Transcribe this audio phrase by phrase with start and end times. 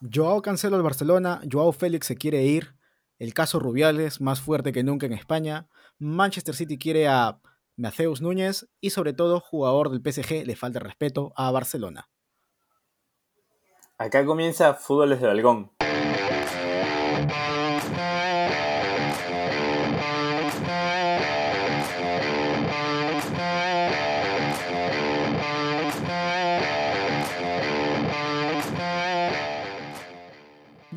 [0.00, 2.74] Joao Cancelo al Barcelona, Joao Félix se quiere ir,
[3.18, 7.38] el caso Rubiales más fuerte que nunca en España, Manchester City quiere a
[7.76, 12.08] Mateus Núñez y sobre todo jugador del PSG le falta respeto a Barcelona.
[13.98, 15.70] Acá comienza Fútbol desde Balcón.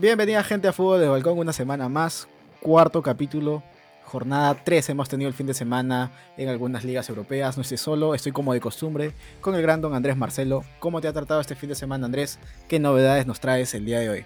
[0.03, 2.27] Bienvenida gente a Fútbol de Balcón, una semana más,
[2.59, 3.63] cuarto capítulo,
[4.03, 8.13] jornada 3 hemos tenido el fin de semana en algunas ligas europeas, no estoy solo,
[8.13, 10.65] estoy como de costumbre con el gran don Andrés Marcelo.
[10.79, 12.37] ¿Cómo te ha tratado este fin de semana Andrés?
[12.67, 14.25] ¿Qué novedades nos traes el día de hoy?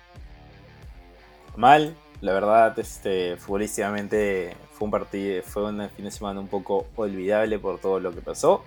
[1.55, 6.87] Mal, la verdad, este, futbolísticamente fue un partido, fue un fin de semana un poco
[6.95, 8.63] olvidable por todo lo que pasó.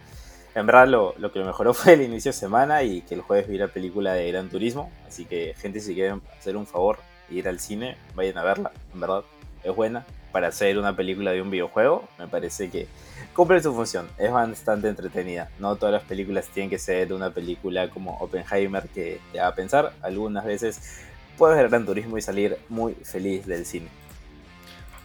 [0.55, 3.49] En verdad lo, que lo mejoró fue el inicio de semana y que el jueves
[3.49, 4.91] vi la película de Gran Turismo.
[5.07, 6.99] Así que gente si quieren hacer un favor
[7.31, 8.73] e ir al cine, vayan a verla.
[8.93, 9.23] En verdad
[9.63, 10.05] es buena.
[10.33, 12.87] Para hacer una película de un videojuego, me parece que
[13.35, 14.09] cumple su función.
[14.17, 15.51] Es bastante entretenida.
[15.59, 19.93] No todas las películas tienen que ser una película como Oppenheimer que te haga pensar.
[20.03, 21.03] Algunas veces
[21.37, 23.89] puedes ver Gran Turismo y salir muy feliz del cine.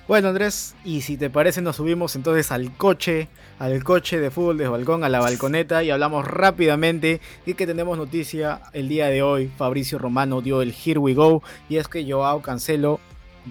[0.08, 4.56] Bueno Andrés, y si te parece nos subimos entonces al coche, al coche de fútbol
[4.59, 9.23] de balcón, a la balconeta y hablamos rápidamente de que tenemos noticia el día de
[9.23, 9.48] hoy.
[9.58, 13.00] Fabricio Romano dio el Here We Go y es que Joao Cancelo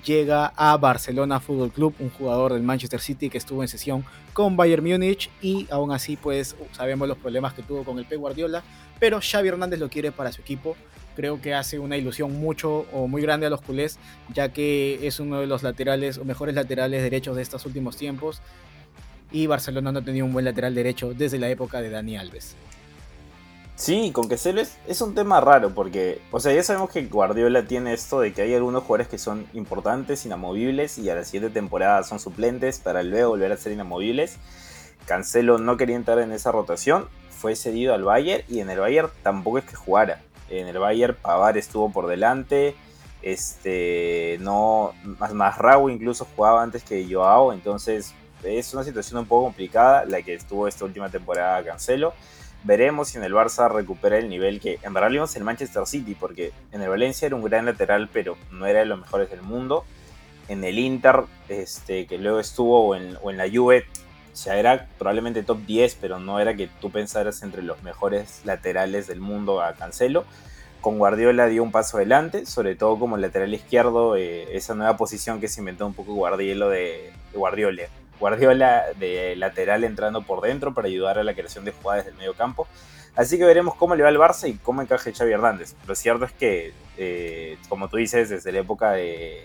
[0.07, 4.57] llega a Barcelona Fútbol Club, un jugador del Manchester City que estuvo en sesión con
[4.57, 8.63] Bayern Múnich y aún así pues sabemos los problemas que tuvo con el Pep Guardiola,
[9.01, 10.77] pero Xavi Hernández lo quiere para su equipo
[11.15, 13.99] creo que hace una ilusión mucho o muy grande a los culés,
[14.33, 18.41] ya que es uno de los laterales o mejores laterales derechos de estos últimos tiempos.
[19.33, 22.57] Y Barcelona no tenía un buen lateral derecho desde la época de Dani Alves.
[23.77, 24.47] Sí, con que es,
[24.87, 28.43] es un tema raro porque, o sea, ya sabemos que Guardiola tiene esto de que
[28.43, 33.03] hay algunos jugadores que son importantes, inamovibles y a la siguiente temporada son suplentes para
[33.03, 34.37] luego volver a ser inamovibles.
[35.07, 39.11] Cancelo no quería entrar en esa rotación, fue cedido al Bayern y en el Bayern
[39.25, 40.23] tampoco es que jugara
[40.61, 42.75] en el Bayern Pavar estuvo por delante.
[43.23, 49.27] Este, no, más, más Raúl incluso jugaba antes que Joao, entonces es una situación un
[49.27, 52.13] poco complicada la que estuvo esta última temporada Cancelo.
[52.65, 56.15] Veremos si en el Barça recupera el nivel que en verdad vimos en Manchester City,
[56.15, 59.43] porque en el Valencia era un gran lateral, pero no era de los mejores del
[59.43, 59.85] mundo.
[60.49, 63.85] En el Inter, este, que luego estuvo, o en, o en la Juve,
[64.35, 69.07] ya era probablemente top 10, pero no era que tú pensaras entre los mejores laterales
[69.07, 70.25] del mundo a Cancelo.
[70.81, 75.41] Con Guardiola dio un paso adelante, sobre todo como lateral izquierdo, eh, esa nueva posición
[75.41, 77.85] que se inventó un poco Guardiola de, Guardiola.
[78.21, 82.35] Guardiola de lateral entrando por dentro para ayudar a la creación de jugadas del medio
[82.35, 82.67] campo.
[83.17, 85.75] Así que veremos cómo le va al Barça y cómo encaje Xavi Hernández.
[85.87, 89.45] Lo cierto es que, eh, como tú dices, desde la época de,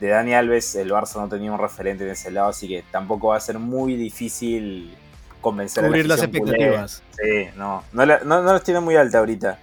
[0.00, 3.28] de Dani Alves, el Barça no tenía un referente en ese lado, así que tampoco
[3.28, 4.94] va a ser muy difícil
[5.40, 7.02] convencer a la las expectativas.
[7.16, 9.58] Sí, no, no, no, no tiene muy alta ahorita.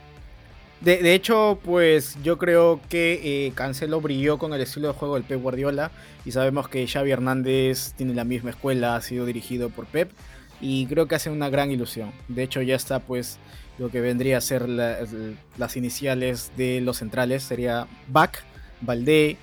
[0.82, 5.16] De, de, hecho, pues yo creo que eh, Cancelo brilló con el estilo de juego
[5.16, 5.90] del Pep Guardiola
[6.26, 10.12] y sabemos que Xavi Hernández tiene la misma escuela, ha sido dirigido por Pep
[10.60, 12.12] y creo que hace una gran ilusión.
[12.28, 13.40] De hecho, ya está pues
[13.78, 18.38] lo que vendría a ser las iniciales de los centrales, sería Bach,
[18.82, 19.38] Valdé,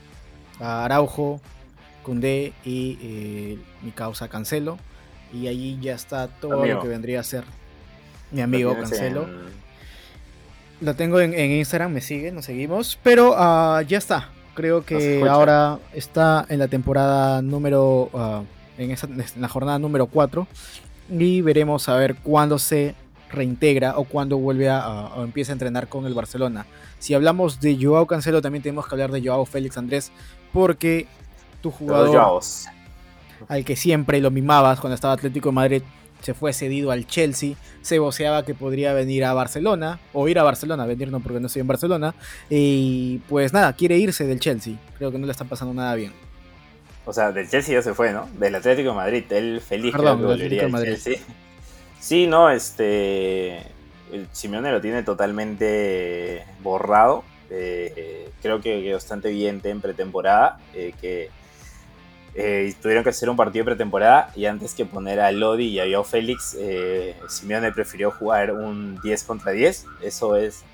[0.63, 1.41] Araujo,
[2.03, 4.79] Cundé y eh, mi causa Cancelo.
[5.33, 7.45] Y ahí ya está todo lo que vendría a ser
[8.31, 9.27] mi amigo Cancelo.
[10.81, 12.99] Lo tengo en, Instagram, me sigue, nos seguimos.
[13.03, 14.31] Pero ah, ya está.
[14.55, 18.11] Creo que ahora está en la temporada número.
[18.13, 18.43] Ah,
[18.79, 18.95] en,
[19.39, 20.47] la jornada número 4.
[21.11, 22.95] Y veremos a ver cuándo se
[23.33, 26.67] reintegra o cuándo vuelve a, empieza a entrenar con el Barcelona.
[26.99, 30.13] Si hablamos de Joao Cancelo, también tenemos que hablar de Joao Félix Andrés,
[30.53, 31.07] porque
[31.61, 32.41] tu jugador
[33.49, 35.83] al que siempre lo mimabas cuando estaba Atlético de Madrid
[36.21, 40.45] se fue cedido al Chelsea, se voceaba que podría venir a Barcelona, o ir a
[40.45, 42.15] Barcelona, venir no porque no estoy en Barcelona,
[42.49, 46.13] y pues nada, quiere irse del Chelsea, creo que no le está pasando nada bien.
[47.05, 48.29] O sea, del Chelsea ya se fue, ¿no?
[48.39, 51.17] Del Atlético de Madrid, él feliz Perdón, que volvería al Chelsea.
[52.03, 53.63] Sí, no, este.
[54.33, 57.23] Simeone lo tiene totalmente borrado.
[57.49, 60.59] Eh, creo que, bastante evidente en pretemporada.
[60.75, 61.31] Eh, que
[62.35, 65.79] eh, tuvieron que hacer un partido de pretemporada y antes que poner a Lodi y
[65.79, 66.57] a Joao Félix,
[67.29, 69.87] Simeone prefirió jugar un 10 contra 10.
[70.03, 70.65] Eso es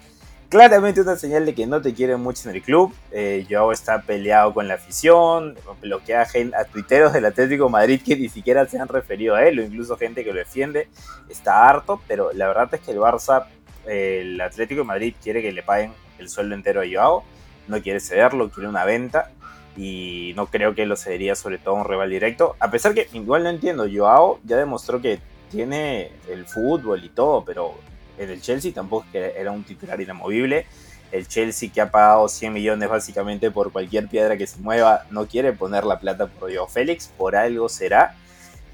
[0.49, 2.95] claramente una señal de que no te quieren mucho en el club.
[3.13, 8.29] Eh, Joao está peleado con la afición, bloquea a tuiteros del Atlético Madrid que ni
[8.29, 10.89] siquiera se han referido a él, o incluso gente que lo defiende.
[11.29, 13.47] Está harto, pero la verdad es que el Barça,
[13.87, 17.25] el Atlético Madrid quiere que le paguen el sueldo entero a Joao.
[17.69, 19.31] no quiere cederlo, quiere una venta
[19.77, 22.57] y no creo que lo cedería sobre todo a un rival directo.
[22.59, 25.21] A pesar que igual no entiendo, Joao ya demostró que
[25.51, 27.75] tiene el fútbol y todo, pero
[28.19, 30.67] en el Chelsea tampoco era un titular inamovible.
[31.11, 35.27] El Chelsea que ha pagado 100 millones básicamente por cualquier piedra que se mueva, no
[35.27, 38.15] quiere poner la plata por Joao Félix, por algo será.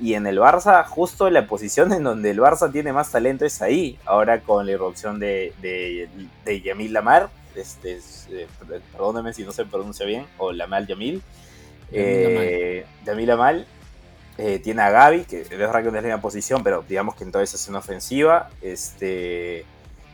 [0.00, 3.62] Y en el Barça, justo la posición en donde el Barça tiene más talento es
[3.62, 3.98] ahí.
[4.04, 6.08] Ahora con la irrupción de, de,
[6.44, 8.00] de Yamil Lamar, este,
[8.30, 8.48] eh,
[8.92, 11.22] perdóneme si no se pronuncia bien, o Lamal Yamil.
[11.92, 13.66] Eh, Yamil Lamal.
[14.36, 17.24] Eh, tiene a Gaby, que es verdad que es la misma posición, pero digamos que
[17.24, 18.50] entonces es una ofensiva.
[18.62, 19.64] Este,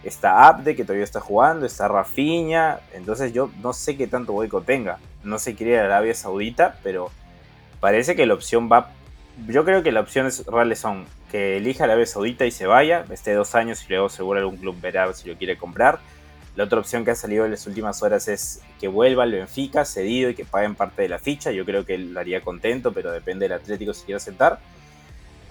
[0.05, 2.81] está Abde, que todavía está jugando, está Rafinha.
[2.93, 4.99] Entonces yo no sé qué tanto boicot tenga.
[5.25, 7.11] No sé qué ir a Arabia Saudita, pero
[7.81, 8.93] parece que la opción va
[9.49, 13.33] yo creo que las opciones reales son que elija Arabia Saudita y se vaya, esté
[13.35, 16.01] dos años y luego seguro algún club verá si lo quiere comprar.
[16.57, 19.85] La otra opción que ha salido en las últimas horas es que vuelva al Benfica
[19.85, 21.53] cedido y que paguen parte de la ficha.
[21.53, 24.59] Yo creo que lo haría contento, pero depende del Atlético si quiere aceptar.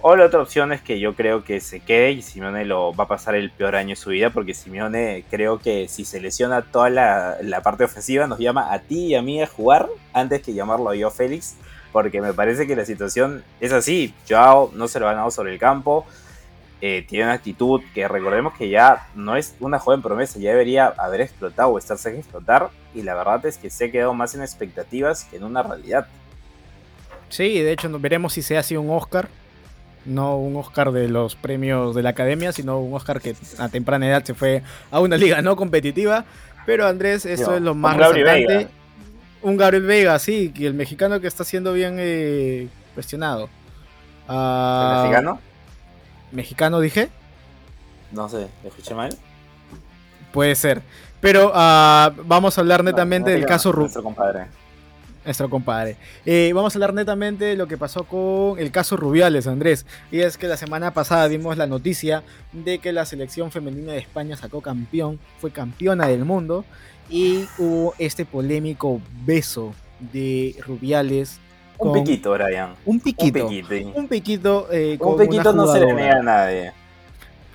[0.02, 3.04] O la otra opción es que yo creo que se quede y Simeone lo va
[3.04, 6.62] a pasar el peor año de su vida, porque Simeone creo que si se lesiona
[6.62, 10.42] toda la, la parte ofensiva nos llama a ti y a mí a jugar antes
[10.42, 11.56] que llamarlo yo Félix
[11.92, 14.14] porque me parece que la situación es así.
[14.28, 16.06] Joao no se lo ha ganado sobre el campo,
[16.82, 20.88] eh, tiene una actitud que recordemos que ya no es una joven promesa, ya debería
[20.88, 24.36] haber explotado o estarse a explotar, y la verdad es que se ha quedado más
[24.36, 26.08] en expectativas que en una realidad.
[27.30, 29.28] Sí, de hecho veremos si se hace un Oscar,
[30.06, 34.08] no un Oscar de los premios de la academia, sino un Oscar que a temprana
[34.08, 36.26] edad se fue a una liga no competitiva.
[36.66, 38.70] Pero Andrés, eso es lo más resaltante
[39.42, 43.50] un Gabriel Vega, sí, el mexicano que está siendo bien eh, cuestionado.
[44.28, 45.40] Ah, mexicano?
[46.32, 47.10] ¿Mexicano dije?
[48.12, 49.16] No sé, escuché mal?
[50.32, 50.82] Puede ser.
[51.22, 53.96] Pero uh, vamos a hablar netamente del caso Rubiales.
[53.96, 54.46] Nuestro compadre.
[55.26, 55.98] Nuestro compadre.
[56.26, 59.86] Eh, vamos a hablar netamente de lo que pasó con el caso Rubiales, Andrés.
[60.12, 62.24] Y es que la semana pasada dimos la noticia
[62.54, 66.64] de que la selección femenina de España sacó campeón, fue campeona del mundo
[67.10, 71.40] y hubo este polémico beso de Rubiales.
[71.80, 72.76] Un piquito, Brian.
[72.86, 73.46] Un piquito.
[73.46, 74.00] Un piquito.
[74.00, 76.74] Un piquito, eh, un piquito no se le niega a nadie.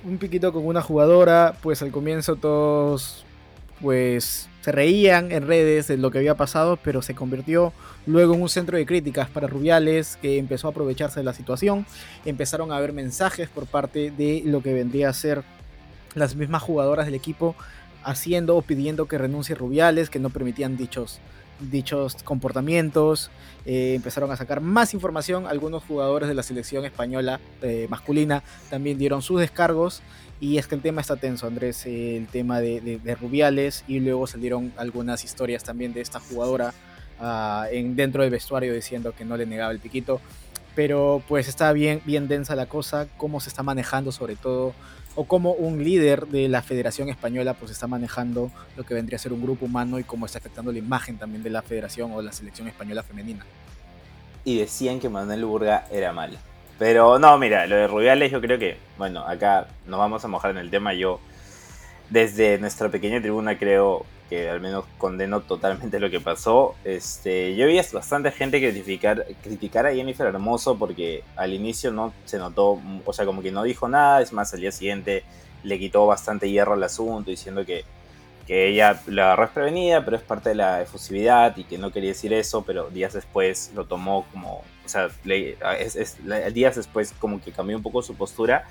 [0.03, 3.25] Un piquito con una jugadora, pues al comienzo todos
[3.81, 7.73] pues se reían en redes de lo que había pasado, pero se convirtió
[8.07, 11.85] luego en un centro de críticas para Rubiales, que empezó a aprovecharse de la situación.
[12.25, 15.43] Empezaron a haber mensajes por parte de lo que vendría a ser
[16.15, 17.55] las mismas jugadoras del equipo
[18.03, 21.19] haciendo o pidiendo que renuncie Rubiales, que no permitían dichos,
[21.59, 23.31] dichos comportamientos.
[23.65, 25.47] Eh, empezaron a sacar más información.
[25.47, 30.01] Algunos jugadores de la selección española eh, masculina también dieron sus descargos.
[30.39, 33.83] Y es que el tema está tenso, Andrés, el tema de, Rubiales.
[33.87, 36.73] Y luego salieron algunas historias también de esta jugadora
[37.19, 40.19] ah, en, dentro del vestuario diciendo que no le negaba el piquito.
[40.75, 44.73] Pero pues está bien, bien densa la cosa, cómo se está manejando sobre todo
[45.15, 49.19] o cómo un líder de la Federación Española pues está manejando lo que vendría a
[49.19, 52.17] ser un grupo humano y cómo está afectando la imagen también de la Federación o
[52.17, 53.45] de la Selección Española Femenina.
[54.43, 56.37] Y decían que Manuel Burga era malo.
[56.77, 60.51] Pero no, mira, lo de Rubiales yo creo que, bueno, acá nos vamos a mojar
[60.51, 60.93] en el tema.
[60.93, 61.19] Yo,
[62.09, 66.75] desde nuestra pequeña tribuna, creo que al menos condeno totalmente lo que pasó.
[66.83, 72.37] Este, yo vi bastante gente criticar, criticar a Jennifer Hermoso porque al inicio no se
[72.37, 75.23] notó, o sea, como que no dijo nada, es más, al día siguiente
[75.63, 77.85] le quitó bastante hierro al asunto diciendo que,
[78.47, 82.09] que ella la agarró desprevenida, pero es parte de la efusividad y que no quería
[82.09, 85.09] decir eso, pero días después lo tomó como, o sea,
[86.53, 88.65] días después como que cambió un poco su postura.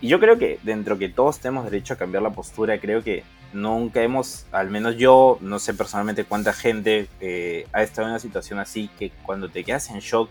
[0.00, 3.22] Y yo creo que dentro que todos tenemos derecho a cambiar la postura, creo que
[3.52, 8.20] nunca hemos, al menos yo, no sé personalmente cuánta gente eh, ha estado en una
[8.20, 10.30] situación así que cuando te quedas en shock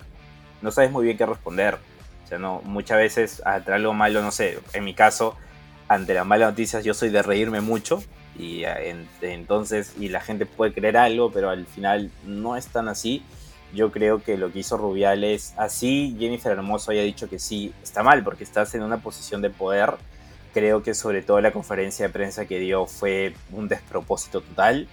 [0.62, 1.78] no sabes muy bien qué responder.
[2.24, 5.36] O sea, no, muchas veces ante algo malo, no sé, en mi caso,
[5.88, 8.02] ante las malas noticias yo soy de reírme mucho
[8.38, 12.88] y eh, entonces, y la gente puede creer algo, pero al final no es tan
[12.88, 13.24] así.
[13.74, 18.04] Yo creo que lo que hizo Rubiales, así Jennifer Hermoso haya dicho que sí, está
[18.04, 19.96] mal, porque estás en una posición de poder
[20.54, 24.88] Creo que sobre todo la conferencia de prensa que dio fue un despropósito total.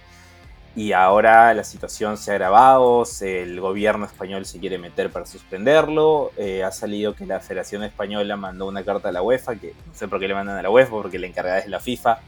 [0.75, 6.31] Y ahora la situación se ha agravado, el gobierno español se quiere meter para suspenderlo,
[6.37, 9.95] eh, ha salido que la Federación Española mandó una carta a la UEFA, que no
[9.95, 12.19] sé por qué le mandan a la UEFA, porque la encargada es la FIFA,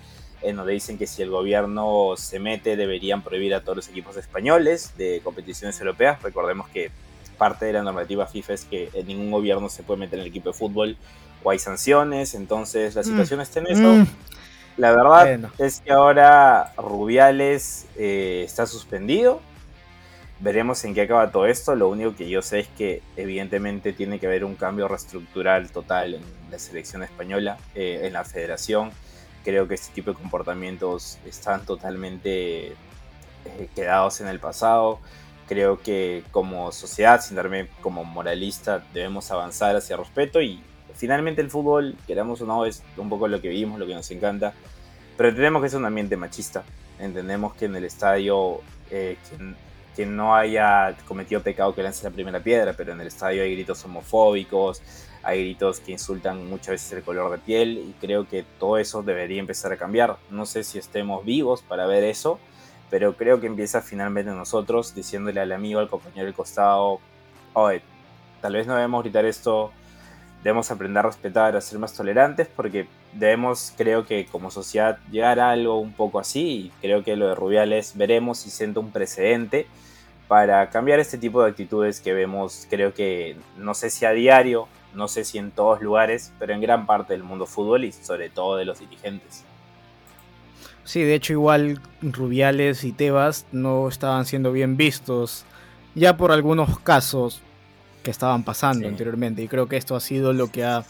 [0.42, 4.18] en donde dicen que si el gobierno se mete deberían prohibir a todos los equipos
[4.18, 6.22] españoles de competiciones europeas.
[6.22, 6.92] Recordemos que
[7.38, 10.50] parte de la normativa FIFA es que ningún gobierno se puede meter en el equipo
[10.50, 10.98] de fútbol
[11.44, 13.06] o hay sanciones, entonces la mm.
[13.06, 13.82] situación está en eso.
[13.82, 14.08] Mm.
[14.78, 19.42] La verdad es que ahora Rubiales eh, está suspendido.
[20.40, 21.76] Veremos en qué acaba todo esto.
[21.76, 26.16] Lo único que yo sé es que evidentemente tiene que haber un cambio reestructural total
[26.16, 28.92] en la selección española, eh, en la federación.
[29.44, 32.76] Creo que este tipo de comportamientos están totalmente eh,
[33.76, 35.00] quedados en el pasado.
[35.48, 40.64] Creo que como sociedad, sin darme como moralista, debemos avanzar hacia respeto y
[40.96, 44.10] finalmente el fútbol, queramos o no, es un poco lo que vivimos, lo que nos
[44.12, 44.54] encanta,
[45.18, 46.64] pero entendemos que es un ambiente machista,
[47.00, 49.18] entendemos que en el estadio eh,
[49.96, 53.54] quien, no haya cometido pecado que lance la primera piedra, pero en el estadio hay
[53.54, 54.82] gritos homofóbicos,
[55.22, 59.04] hay gritos que insultan muchas veces el color de piel y creo que todo eso
[59.04, 60.18] debería empezar a cambiar.
[60.32, 62.40] No sé si estemos vivos para ver eso,
[62.90, 67.00] pero creo que empieza finalmente nosotros diciéndole al amigo, al compañero del costado,
[67.54, 67.84] oye,
[68.42, 69.72] tal vez no debemos gritar esto
[70.44, 75.40] debemos aprender a respetar, a ser más tolerantes, porque debemos, creo que como sociedad, llegar
[75.40, 78.92] a algo un poco así, y creo que lo de Rubiales veremos si sienta un
[78.92, 79.68] precedente
[80.28, 84.68] para cambiar este tipo de actitudes que vemos, creo que, no sé si a diario,
[84.94, 88.30] no sé si en todos lugares, pero en gran parte del mundo fútbol y sobre
[88.30, 89.44] todo de los dirigentes.
[90.84, 95.46] Sí, de hecho igual Rubiales y Tebas no estaban siendo bien vistos
[95.94, 97.42] ya por algunos casos
[98.04, 99.42] que estaban pasando anteriormente.
[99.42, 100.84] Y creo que esto ha sido lo que ha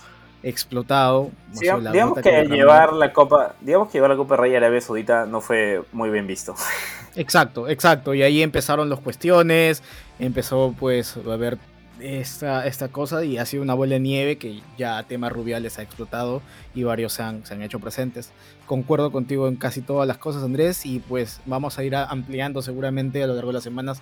[0.43, 1.31] explotado.
[1.59, 5.83] digamos que, llevar la copa, digamos que llevar la Copa Rey Arabia Saudita no fue
[5.91, 6.55] muy bien visto.
[7.15, 8.13] Exacto, exacto.
[8.13, 9.83] Y ahí empezaron las cuestiones,
[10.17, 11.57] empezó pues a ver
[11.99, 15.81] esta, esta cosa y ha sido una bola de nieve que ya tema Rubiales ha
[15.81, 16.41] explotado
[16.73, 18.31] y varios se han, se han hecho presentes.
[18.65, 23.21] Concuerdo contigo en casi todas las cosas, Andrés, y pues vamos a ir ampliando seguramente
[23.21, 24.01] a lo largo de las semanas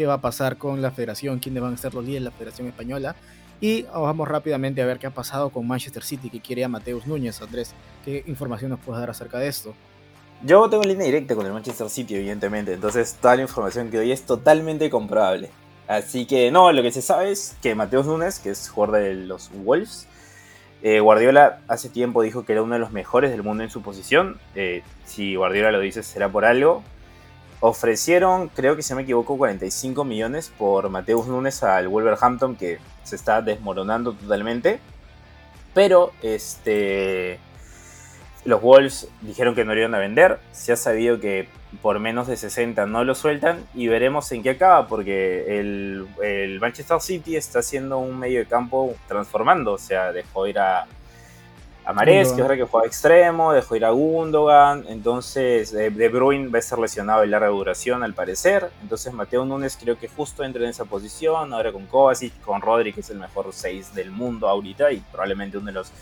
[0.00, 2.34] qué va a pasar con la federación, quiénes van a ser los líderes de la
[2.34, 3.14] federación española.
[3.60, 7.06] Y vamos rápidamente a ver qué ha pasado con Manchester City, que quiere a Mateus
[7.06, 7.42] Núñez.
[7.42, 9.74] Andrés, ¿qué información nos puedes dar acerca de esto?
[10.42, 14.10] Yo tengo línea directa con el Manchester City, evidentemente, entonces toda la información que doy
[14.10, 15.50] es totalmente comprobable.
[15.86, 19.14] Así que no, lo que se sabe es que Mateus Núñez, que es jugador de
[19.16, 20.06] los Wolves,
[20.82, 23.82] eh, Guardiola hace tiempo dijo que era uno de los mejores del mundo en su
[23.82, 24.38] posición.
[24.54, 26.82] Eh, si Guardiola lo dice será por algo.
[27.60, 33.16] Ofrecieron, creo que se me equivoco, 45 millones por Mateus Nunes al Wolverhampton, que se
[33.16, 34.80] está desmoronando totalmente.
[35.74, 37.38] Pero este,
[38.44, 40.40] los Wolves dijeron que no lo iban a vender.
[40.52, 41.48] Se ha sabido que
[41.82, 46.60] por menos de 60 no lo sueltan y veremos en qué acaba, porque el, el
[46.60, 50.86] Manchester City está haciendo un medio de campo transformando, o sea, dejó ir a
[51.90, 56.48] a Mares, que ahora que juega extremo, dejó ir a Gundogan, entonces eh, De Bruyne
[56.48, 60.44] va a ser lesionado de larga duración al parecer, entonces Mateo Núñez creo que justo
[60.44, 64.12] entra en esa posición, ahora con Kovacic, con Rodri, que es el mejor 6 del
[64.12, 65.92] mundo ahorita y probablemente uno de los...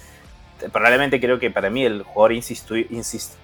[0.73, 2.33] Probablemente creo que para mí el jugador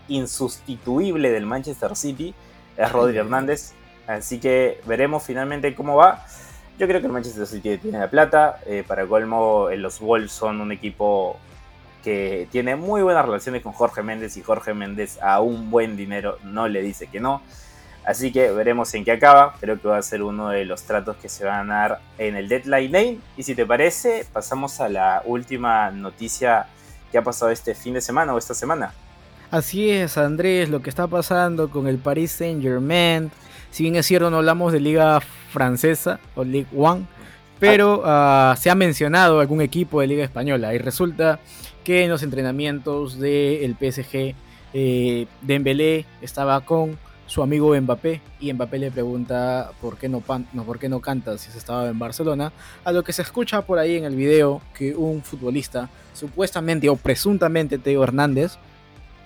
[0.08, 2.34] insustituible del Manchester City
[2.76, 3.72] es Rodri Hernández,
[4.06, 6.26] así que veremos finalmente cómo va.
[6.78, 10.32] Yo creo que el Manchester City tiene la plata, eh, para colmo eh, los Wolves
[10.32, 11.38] son un equipo
[12.04, 16.37] que tiene muy buenas relaciones con Jorge Méndez y Jorge Méndez a un buen dinero
[16.44, 17.42] no le dice que no.
[18.04, 19.54] Así que veremos en qué acaba.
[19.58, 22.37] Creo que va a ser uno de los tratos que se van a dar en
[22.37, 23.18] el Deadline Lane.
[23.38, 26.66] Y si te parece, pasamos a la última noticia
[27.11, 28.92] que ha pasado este fin de semana o esta semana.
[29.50, 33.30] Así es, Andrés, lo que está pasando con el Paris Saint Germain.
[33.70, 35.20] Si bien es cierto, no hablamos de Liga
[35.50, 37.06] Francesa o Ligue One,
[37.58, 40.75] pero ah, se ha mencionado algún equipo de Liga Española.
[40.75, 41.40] Y resulta
[41.84, 44.34] que en los entrenamientos del PSG
[44.72, 50.22] eh, Dembélé estaba con su amigo Mbappé y Mbappé le pregunta por qué no,
[50.52, 52.52] no, por qué no canta si se estaba en Barcelona,
[52.84, 56.96] a lo que se escucha por ahí en el video que un futbolista, supuestamente o
[56.96, 58.58] presuntamente Teo Hernández,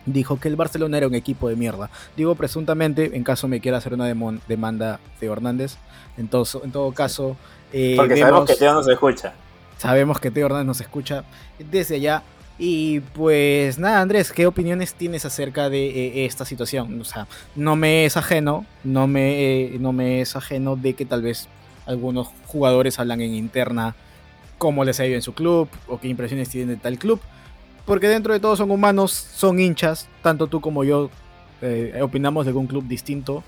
[0.07, 1.91] dijo que el Barcelona era un equipo de mierda.
[2.17, 4.07] Digo presuntamente, en caso me quiera hacer una
[4.47, 5.77] demanda Teo Hernández.
[6.17, 7.37] Entonces, en todo caso...
[7.73, 9.35] Eh, Porque sabemos que Teo no se escucha.
[9.77, 11.25] Sabemos que Teo Hernández nos escucha
[11.59, 12.23] desde allá.
[12.59, 17.01] Y pues nada, Andrés, ¿qué opiniones tienes acerca de eh, esta situación?
[17.01, 21.05] O sea, no me es ajeno, no me, eh, no me es ajeno de que
[21.05, 21.47] tal vez
[21.87, 23.95] algunos jugadores hablan en interna
[24.59, 27.21] cómo les ha ido en su club o qué impresiones tienen de tal club.
[27.87, 31.11] Porque dentro de todo son humanos, son hinchas, tanto tú como yo
[31.63, 33.45] eh, opinamos de algún club distinto.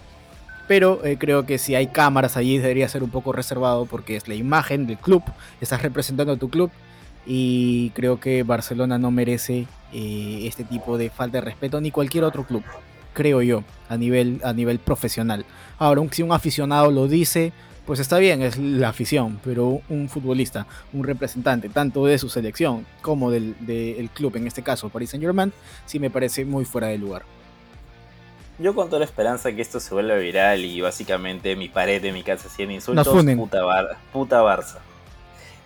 [0.68, 4.36] Pero creo que si hay cámaras allí debería ser un poco reservado porque es la
[4.36, 5.24] imagen del club,
[5.60, 6.70] estás representando a tu club
[7.26, 12.24] y creo que Barcelona no merece eh, este tipo de falta de respeto ni cualquier
[12.24, 12.62] otro club,
[13.12, 15.44] creo yo, a nivel, a nivel profesional.
[15.78, 17.52] Ahora, si un aficionado lo dice,
[17.86, 22.86] pues está bien, es la afición, pero un futbolista, un representante, tanto de su selección
[23.02, 23.56] como del,
[24.14, 25.52] club, en este caso Paris Saint Germain,
[25.86, 27.22] sí me parece muy fuera de lugar.
[28.58, 32.12] Yo con toda la esperanza que esto se vuelva viral y básicamente mi pared de
[32.12, 34.78] mi casa en insultos, puta, puta Barça.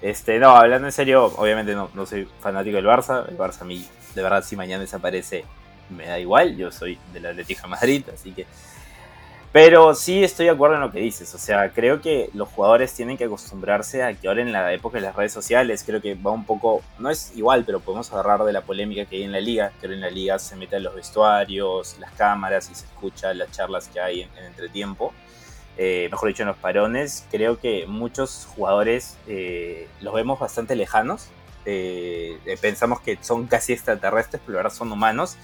[0.05, 3.27] Este, no, hablando en serio, obviamente no, no soy fanático del Barça.
[3.27, 5.45] El Barça a mí, de verdad, si mañana desaparece,
[5.89, 6.57] me da igual.
[6.57, 8.47] Yo soy del Atlético de Madrid, así que
[9.55, 11.33] pero sí estoy de acuerdo en lo que dices.
[11.33, 14.99] O sea, creo que los jugadores tienen que acostumbrarse a que ahora en la época
[14.99, 18.43] de las redes sociales, creo que va un poco, no es igual, pero podemos agarrar
[18.43, 19.71] de la polémica que hay en la liga.
[19.81, 23.87] Que en la liga se meten los vestuarios, las cámaras y se escucha las charlas
[23.87, 25.15] que hay en, entretiempo.
[25.77, 27.27] Eh, mejor dicho, en los parones.
[27.31, 31.29] Creo que muchos jugadores eh, los vemos bastante lejanos.
[31.67, 35.37] Eh, pensamos que son casi extraterrestres, pero ahora son humanos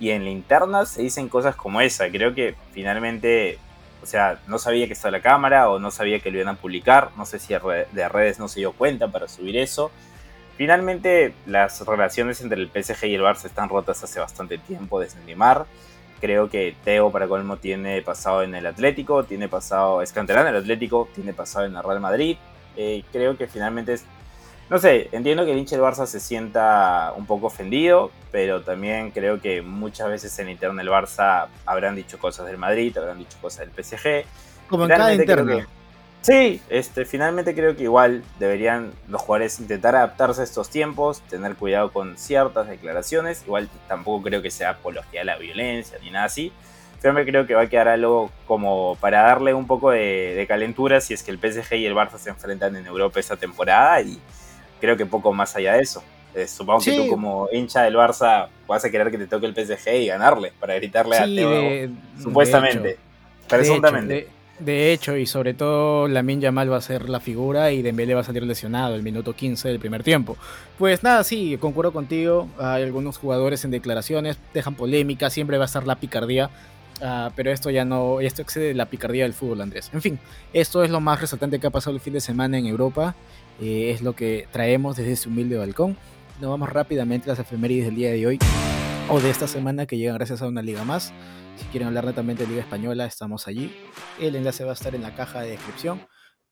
[0.00, 2.10] y en la interna se dicen cosas como esa.
[2.10, 3.58] Creo que finalmente,
[4.02, 6.58] o sea, no sabía que estaba la cámara o no sabía que lo iban a
[6.58, 7.10] publicar.
[7.16, 9.90] No sé si de redes no se dio cuenta para subir eso.
[10.56, 15.20] Finalmente, las relaciones entre el PSG y el Barça están rotas hace bastante tiempo desde
[15.24, 15.66] Neymar.
[16.22, 20.54] Creo que Teo, para colmo, tiene pasado en el Atlético, tiene pasado, es canterano en
[20.54, 22.38] el Atlético, tiene pasado en el Real Madrid.
[22.78, 24.06] Eh, creo que finalmente es
[24.72, 29.10] no sé, entiendo que el hincha del Barça se sienta un poco ofendido, pero también
[29.10, 33.36] creo que muchas veces en interno del Barça habrán dicho cosas del Madrid, habrán dicho
[33.38, 34.24] cosas del PSG.
[34.70, 35.60] Como en cada interno.
[36.22, 41.54] Sí, este, finalmente creo que igual deberían los jugadores intentar adaptarse a estos tiempos, tener
[41.56, 43.42] cuidado con ciertas declaraciones.
[43.46, 46.52] Igual tampoco creo que sea apología a la violencia ni nada así.
[47.00, 51.00] Siempre creo que va a quedar algo como para darle un poco de, de calentura
[51.00, 54.20] si es que el PSG y el Barça se enfrentan en Europa esta temporada y
[54.80, 56.02] creo que poco más allá de eso.
[56.34, 59.54] Eh, supongo que tú como hincha del Barça vas a querer que te toque el
[59.54, 62.98] PSG y ganarle para gritarle a Teo, supuestamente,
[63.48, 64.28] presuntamente.
[64.64, 68.20] De hecho, y sobre todo Lamin Yamal va a ser la figura y Dembélé va
[68.20, 70.36] a salir lesionado el minuto 15 del primer tiempo.
[70.78, 72.48] Pues nada, sí, concuerdo contigo.
[72.58, 76.50] Hay algunos jugadores en declaraciones, dejan polémica, siempre va a estar la picardía.
[77.00, 79.90] Ah, pero esto ya no, esto excede la picardía del fútbol, Andrés.
[79.92, 80.20] En fin,
[80.52, 83.16] esto es lo más resaltante que ha pasado el fin de semana en Europa
[83.60, 85.96] eh, es lo que traemos desde este humilde balcón.
[86.40, 88.38] Nos vamos rápidamente a las efemérides del día de hoy
[89.08, 91.12] o de esta semana que llegan gracias a una liga más.
[91.56, 93.74] Si quieren hablar netamente de Liga Española, estamos allí.
[94.20, 96.00] El enlace va a estar en la caja de descripción.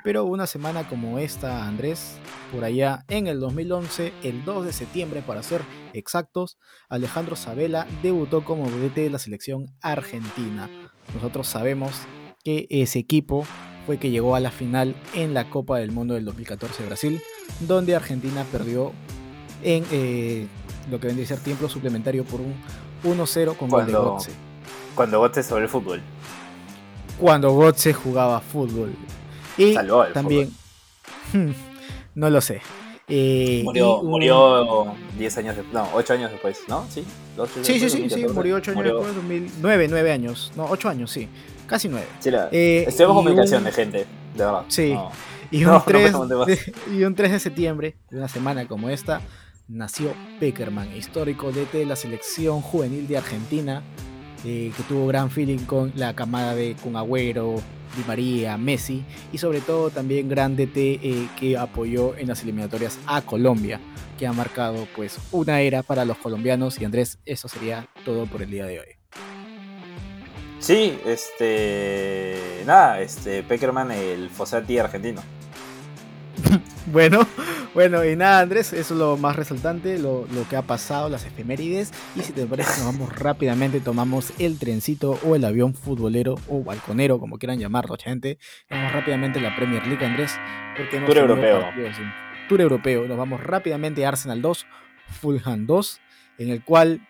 [0.02, 2.16] Pero una semana como esta, Andrés,
[2.52, 6.58] por allá en el 2011, el 2 de septiembre para ser exactos,
[6.88, 10.70] Alejandro Sabela debutó como vedette de la selección argentina.
[11.14, 11.92] Nosotros sabemos
[12.42, 13.44] que ese equipo
[13.84, 17.22] fue que llegó a la final en la Copa del Mundo del 2014 de Brasil,
[17.60, 18.92] donde Argentina perdió
[19.62, 20.46] en eh,
[20.90, 22.54] lo que vendría a ser tiempo suplementario por un
[23.04, 24.49] 1-0 con gol de Gotze.
[25.00, 26.02] Cuando Gotze sobre el fútbol.
[27.18, 28.92] Cuando Gotze jugaba fútbol.
[29.56, 29.74] Y
[30.12, 30.52] también,
[32.14, 32.60] no lo sé.
[33.08, 36.84] Eh, murió, 10 años después, no, 8 años después, ¿no?
[36.90, 37.02] Sí,
[37.62, 41.30] sí, sí, sí, murió 8 años después, 2009, 9 años, no, 8 años, sí.
[41.66, 42.06] Casi nueve.
[42.18, 43.98] Sí, eh, comunicación de gente,
[44.36, 44.64] de verdad.
[44.68, 44.94] Sí.
[45.50, 49.22] y, un 3 de, y un 3 de septiembre, de una semana como esta,
[49.66, 53.82] nació Peckerman, histórico DT de la selección juvenil de Argentina,
[54.44, 57.60] eh, que tuvo gran feeling con la camada de con Agüero,
[57.96, 62.98] Di María, Messi y sobre todo también gran DT eh, que apoyó en las eliminatorias
[63.06, 63.80] a Colombia,
[64.18, 68.42] que ha marcado pues una era para los colombianos y Andrés, eso sería todo por
[68.42, 68.86] el día de hoy.
[70.60, 72.62] Sí, este.
[72.66, 73.42] Nada, este.
[73.42, 75.22] Peckerman, el Fossati argentino.
[76.92, 77.26] bueno,
[77.74, 81.92] bueno, y nada, Andrés, eso es lo más resaltante, lo, que ha pasado, las efemérides.
[82.16, 86.62] Y si te parece, nos vamos rápidamente, tomamos el trencito o el avión futbolero o
[86.62, 88.38] balconero, como quieran llamarlo, gente.
[88.68, 90.38] Vamos rápidamente a la Premier League, Andrés.
[90.76, 91.64] Porque Tour europeo.
[92.48, 93.06] Tour europeo.
[93.06, 94.66] Nos vamos rápidamente a Arsenal 2,
[95.20, 96.00] Fulham 2,
[96.38, 97.00] en el cual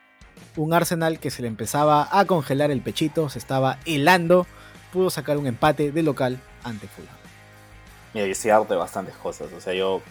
[0.57, 4.47] un Arsenal que se le empezaba a congelar el pechito, se estaba helando,
[4.93, 7.19] pudo sacar un empate de local ante Fulham.
[8.12, 9.53] Mira, yo estoy harto de bastantes cosas.
[9.53, 10.03] O sea, yo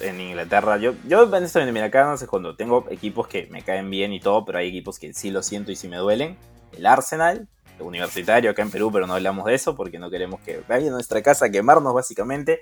[0.00, 3.90] en Inglaterra, yo, yo en esto, mira, acá no cuando tengo equipos que me caen
[3.90, 6.36] bien y todo, pero hay equipos que sí lo siento y sí me duelen.
[6.76, 10.40] El Arsenal, el universitario acá en Perú, pero no hablamos de eso porque no queremos
[10.40, 12.60] que vaya a nuestra casa a quemarnos básicamente.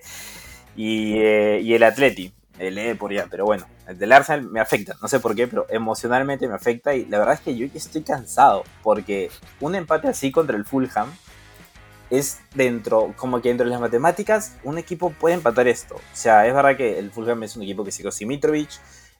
[0.76, 4.96] Y, eh, y el Atleti lee por ya, pero bueno, el del Arsenal me afecta,
[5.02, 8.02] no sé por qué, pero emocionalmente me afecta y la verdad es que yo estoy
[8.02, 9.30] cansado porque
[9.60, 11.10] un empate así contra el Fulham
[12.10, 15.96] es dentro, como que dentro de las matemáticas, un equipo puede empatar esto.
[15.96, 18.70] O sea, es verdad que el Fulham es un equipo que sigue con Mitrovic,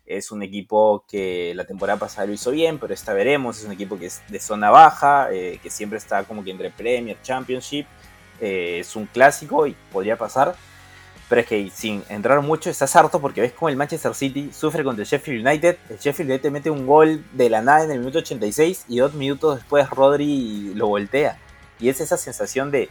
[0.07, 3.72] es un equipo que la temporada pasada lo hizo bien, pero esta veremos, es un
[3.72, 7.87] equipo que es de zona baja, eh, que siempre está como que entre Premier, Championship
[8.40, 10.55] eh, es un clásico y podría pasar.
[11.29, 14.85] Pero es que sin entrar mucho estás harto porque ves como el Manchester City sufre
[14.85, 15.77] contra el Sheffield United.
[15.90, 19.12] El Sheffield United mete un gol de la nada en el minuto 86 y dos
[19.14, 21.37] minutos después Rodri lo voltea.
[21.79, 22.89] Y es esa sensación de,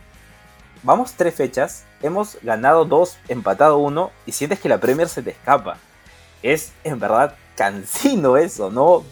[0.83, 5.31] vamos tres fechas, hemos ganado dos, empatado uno y sientes que la Premier se te
[5.31, 5.77] escapa.
[6.43, 9.03] Es en verdad cansino eso, ¿no?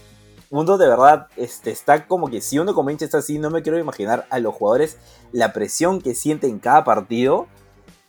[0.49, 3.63] Uno de verdad este, está como que si uno como hincha está así, no me
[3.63, 4.97] quiero imaginar a los jugadores
[5.31, 7.47] la presión que sienten en cada partido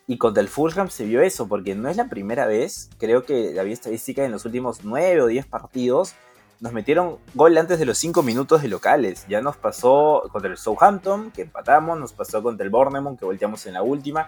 [0.07, 3.59] y contra el Fulham se vio eso, porque no es la primera vez, creo que
[3.59, 6.15] había estadística en los últimos 9 o 10 partidos,
[6.61, 9.27] nos metieron gol antes de los 5 minutos de locales.
[9.29, 13.67] Ya nos pasó contra el Southampton, que empatamos, nos pasó contra el Bournemouth, que volteamos
[13.67, 14.27] en la última,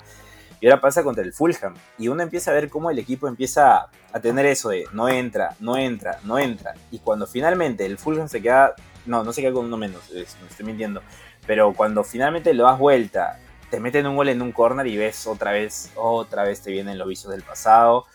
[0.60, 1.74] y ahora pasa contra el Fulham.
[1.98, 5.54] Y uno empieza a ver cómo el equipo empieza a tener eso de no entra,
[5.60, 6.74] no entra, no entra.
[6.90, 10.20] Y cuando finalmente el Fulham se queda, no, no se queda con uno menos, me
[10.22, 11.02] estoy mintiendo,
[11.46, 13.38] pero cuando finalmente lo das vuelta
[13.70, 16.98] te meten un gol en un corner y ves otra vez, otra vez te vienen
[16.98, 18.06] los vicios del pasado.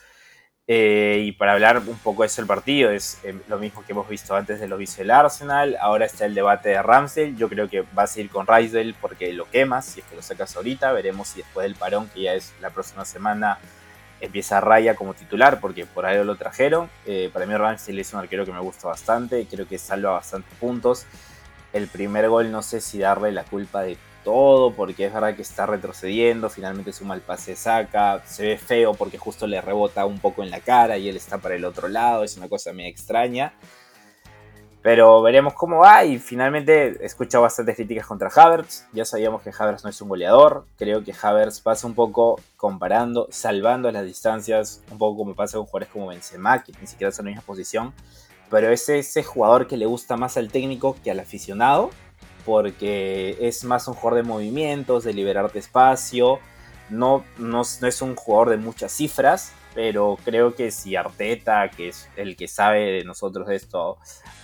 [0.73, 3.91] Eh, y para hablar un poco de eso el partido, es eh, lo mismo que
[3.91, 5.75] hemos visto antes de los vicios del Arsenal.
[5.81, 7.35] Ahora está el debate de Ramsdale.
[7.35, 10.21] Yo creo que va a seguir con Rysdale porque lo quemas, si es que lo
[10.21, 10.93] sacas ahorita.
[10.93, 13.57] Veremos si después del parón, que ya es la próxima semana,
[14.21, 16.89] empieza Raya como titular, porque por ahí lo trajeron.
[17.05, 20.53] Eh, para mí Ramsdale es un arquero que me gusta bastante, creo que salva bastantes
[20.57, 21.05] puntos.
[21.73, 25.41] El primer gol no sé si darle la culpa de todo, porque es verdad que
[25.41, 30.19] está retrocediendo, finalmente su mal pase saca, se ve feo porque justo le rebota un
[30.19, 32.89] poco en la cara y él está para el otro lado, es una cosa medio
[32.89, 33.53] extraña.
[34.81, 38.87] Pero veremos cómo va y finalmente he escuchado bastantes críticas contra Havertz.
[38.93, 40.65] Ya sabíamos que Havertz no es un goleador.
[40.75, 45.67] Creo que Havertz pasa un poco comparando, salvando las distancias, un poco como pasa con
[45.67, 47.93] jugadores como Benzema, que ni siquiera son en la misma posición.
[48.49, 51.91] Pero es ese jugador que le gusta más al técnico que al aficionado
[52.45, 56.39] porque es más un jugador de movimientos, de liberarte espacio.
[56.89, 62.09] No, no, es un jugador de muchas cifras, pero creo que si Arteta, que es
[62.17, 63.97] el que sabe de nosotros esto,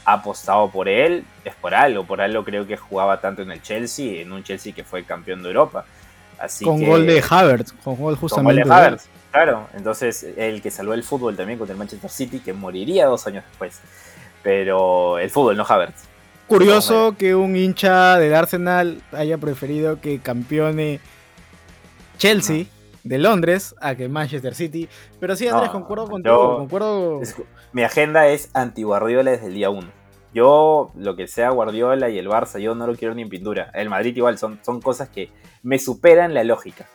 [0.06, 2.06] ha apostado por él, es por algo.
[2.06, 5.44] Por algo creo que jugaba tanto en el Chelsea, en un Chelsea que fue campeón
[5.44, 5.86] de Europa.
[6.40, 8.62] Así con gol de Havertz, con gol justamente.
[8.62, 9.68] Con gol de Havertz, claro.
[9.76, 13.44] Entonces, el que salvó el fútbol también contra el Manchester City, que moriría dos años
[13.50, 13.82] después.
[14.44, 16.07] Pero el fútbol, no Havertz.
[16.48, 21.02] Curioso que un hincha del Arsenal haya preferido que campeone
[22.18, 22.66] Chelsea
[23.04, 24.88] de Londres a que Manchester City.
[25.20, 26.58] Pero sí, Andrés, concuerdo contigo.
[26.58, 27.22] concuerdo...
[27.74, 29.88] mi agenda es anti-Guardiola desde el día 1.
[30.34, 33.72] Yo, lo que sea Guardiola y el Barça, yo no lo quiero ni en pintura.
[33.74, 35.30] El Madrid igual, son, son cosas que
[35.64, 36.86] me superan la lógica.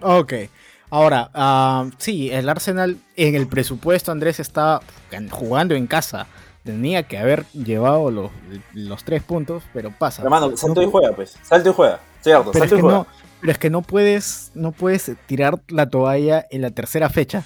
[0.00, 0.34] Ok.
[0.88, 4.80] Ahora, uh, sí, el Arsenal en el presupuesto, Andrés, está
[5.30, 6.26] jugando en casa
[6.66, 8.30] tenía que haber llevado los,
[8.74, 10.22] los tres puntos, pero pasa.
[10.22, 11.38] Hermano, salto y juega, pues.
[11.42, 12.00] Salto y juega.
[12.20, 13.06] Cierto, pero, es que No,
[13.40, 17.44] pero es que no puedes, no puedes tirar la toalla en la tercera fecha.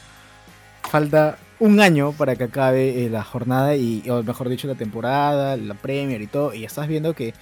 [0.82, 5.56] Falta un año para que acabe eh, la jornada y, o mejor dicho, la temporada,
[5.56, 7.34] la Premier y todo, y estás viendo que,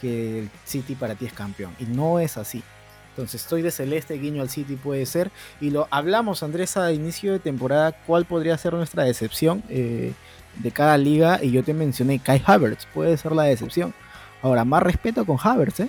[0.00, 1.74] que el City para ti es campeón.
[1.78, 2.62] Y no es así.
[3.10, 5.30] Entonces estoy de celeste, guiño al City puede ser.
[5.60, 9.62] Y lo hablamos, Andrés, a inicio de temporada, cuál podría ser nuestra decepción.
[9.68, 10.12] Eh,
[10.56, 13.94] de cada liga y yo te mencioné Kai Havertz, puede ser la decepción.
[14.42, 15.88] Ahora, más respeto con Havertz, ¿eh?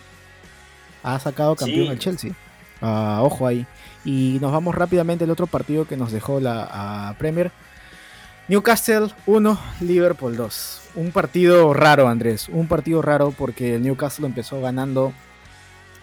[1.03, 2.33] Ha sacado campeón al Chelsea.
[2.81, 3.65] Ah, ojo ahí.
[4.03, 7.51] Y nos vamos rápidamente al otro partido que nos dejó la Premier.
[8.47, 10.81] Newcastle 1, Liverpool 2.
[10.95, 12.49] Un partido raro, Andrés.
[12.49, 15.13] Un partido raro porque el Newcastle empezó ganando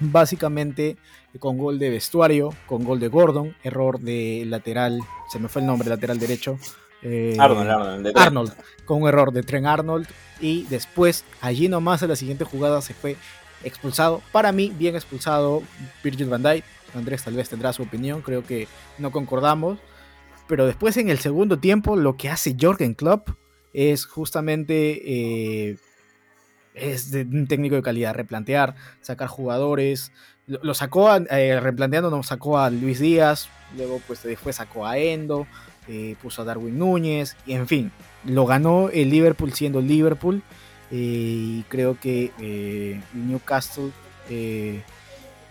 [0.01, 0.97] básicamente
[1.39, 5.67] con gol de vestuario, con gol de Gordon, error de lateral, se me fue el
[5.67, 6.59] nombre, lateral derecho,
[7.03, 8.53] eh, Arnold, Arnold,
[8.85, 10.07] con un error de Tren Arnold.
[10.41, 13.17] Y después, allí nomás en la siguiente jugada se fue
[13.65, 14.23] expulsado.
[14.33, 15.63] Para mí, bien expulsado
[16.03, 16.65] Virgil van Dijk.
[16.95, 18.67] Andrés tal vez tendrá su opinión, creo que
[18.99, 19.79] no concordamos.
[20.47, 23.29] Pero después en el segundo tiempo lo que hace Jorgen Klopp
[23.75, 25.03] es justamente
[25.71, 25.77] eh,
[26.75, 30.13] es de un técnico de calidad, replantear, sacar jugadores.
[30.47, 35.47] Lo, sacó, eh, replanteando, nos sacó a Luis Díaz, luego pues después sacó a Endo,
[35.89, 37.93] eh, puso a Darwin Núñez, y en fin,
[38.25, 40.43] lo ganó el Liverpool siendo Liverpool.
[40.91, 43.91] Eh, y creo que eh, Newcastle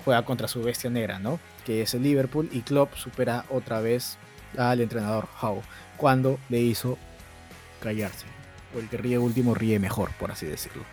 [0.04, 1.40] juega contra su bestia negra, ¿no?
[1.66, 4.18] Que es el Liverpool, y Klopp supera otra vez
[4.58, 5.62] al entrenador Howe
[5.98, 6.98] cuando le hizo
[7.82, 8.26] callarse.
[8.76, 10.84] O el que ríe último ríe mejor, por así decirlo.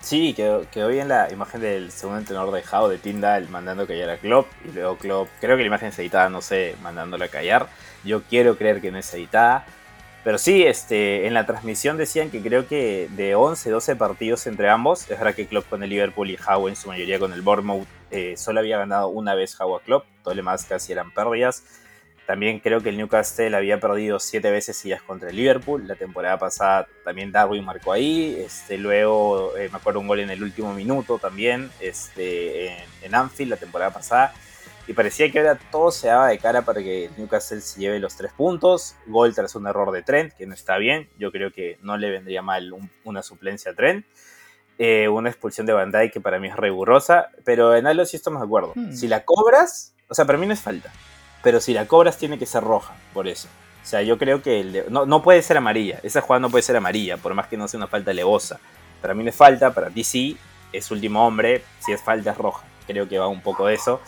[0.00, 4.10] Sí, quedó, quedó bien la imagen del segundo entrenador de Howe, de Tyndall, mandando callar
[4.10, 4.48] a Klopp.
[4.64, 7.68] Y luego Klopp, creo que la imagen es editada, no sé, mandándola a callar.
[8.02, 9.66] Yo quiero creer que no es editada.
[10.24, 14.68] Pero sí, este, en la transmisión decían que creo que de 11, 12 partidos entre
[14.68, 17.40] ambos, es verdad que Klopp con el Liverpool y Howe en su mayoría con el
[17.40, 21.62] Bournemouth eh, solo había ganado una vez Jaguar Club, todo lo demás casi eran pérdidas.
[22.30, 25.88] También creo que el Newcastle había perdido siete veces seguidas contra el Liverpool.
[25.88, 28.36] La temporada pasada también Darwin marcó ahí.
[28.38, 33.14] Este, luego eh, me acuerdo un gol en el último minuto también este, en, en,
[33.16, 34.32] Anfield la temporada pasada.
[34.86, 37.98] Y parecía que ahora todo se daba de cara para que el Newcastle se lleve
[37.98, 38.94] los tres puntos.
[39.08, 41.08] Gol tras un error de Trent, que no está bien.
[41.18, 44.06] Yo creo que no le vendría mal una suplencia a Trent.
[44.78, 47.30] Eh, una expulsión de Bandai que para mí es rigurosa.
[47.44, 48.72] Pero en algo sí estamos de acuerdo.
[48.76, 48.92] Hmm.
[48.92, 50.92] Si la cobras, o sea, para mí no es falta
[51.42, 53.48] pero si la cobras tiene que ser roja, por eso.
[53.82, 56.00] O sea, yo creo que no, no, puede ser amarilla.
[56.02, 58.60] Esa jugada no puede ser amarilla, por más que no sea una falta levosa.
[59.00, 60.36] Para mí no es falta, para ti sí,
[60.72, 62.64] es último hombre, si es falta es roja.
[62.86, 64.00] Creo que va un poco de eso.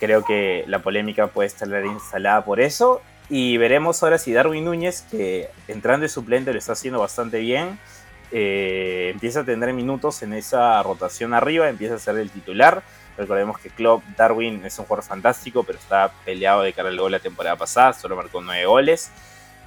[0.00, 3.00] Creo que la polémica puede estar instalada por eso.
[3.30, 7.78] Y veremos ahora si Darwin Núñez, que entrando de suplente lo está haciendo bastante bien,
[8.32, 12.82] eh, empieza a tener minutos en esa rotación arriba, empieza a ser el titular
[13.16, 17.12] Recordemos que Klopp Darwin es un jugador fantástico, pero está peleado de cara al gol
[17.12, 19.10] la temporada pasada, solo marcó nueve goles.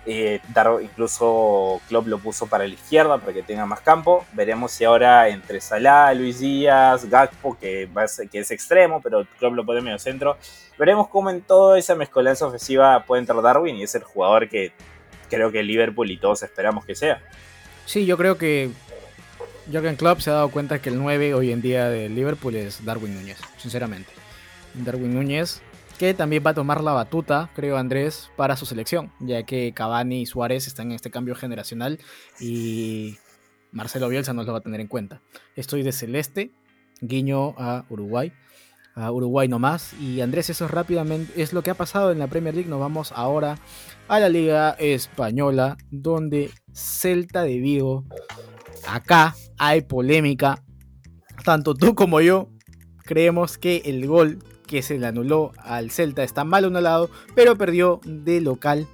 [0.07, 0.39] Eh,
[0.83, 4.25] incluso Klopp lo puso para la izquierda para que tenga más campo.
[4.33, 7.89] Veremos si ahora entre Salah, Luis Díaz, Gakpo, que,
[8.31, 10.37] que es extremo, pero Klopp lo pone medio centro.
[10.77, 14.73] Veremos cómo en toda esa mezcolanza ofensiva puede entrar Darwin y es el jugador que
[15.29, 17.21] creo que Liverpool y todos esperamos que sea.
[17.85, 18.71] Sí, yo creo que
[19.71, 22.85] Jürgen Klopp se ha dado cuenta que el 9 hoy en día de Liverpool es
[22.85, 24.11] Darwin Núñez, sinceramente.
[24.75, 25.61] Darwin Núñez,
[25.97, 30.21] que también va a tomar la batuta, creo Andrés, para su selección, ya que Cavani
[30.21, 31.99] y Suárez están en este cambio generacional
[32.39, 33.17] y
[33.71, 35.21] Marcelo Bielsa nos lo va a tener en cuenta.
[35.55, 36.51] Estoy de celeste,
[37.01, 38.31] guiño a Uruguay,
[38.93, 39.93] a Uruguay nomás.
[39.99, 42.69] Y Andrés, eso es rápidamente, es lo que ha pasado en la Premier League.
[42.69, 43.57] Nos vamos ahora
[44.07, 48.05] a la Liga Española, donde Celta de Vigo
[48.87, 50.63] acá hay polémica.
[51.43, 52.49] Tanto tú como yo
[53.03, 58.01] creemos que el gol que se le anuló al Celta está mal anulado, pero perdió
[58.05, 58.87] de local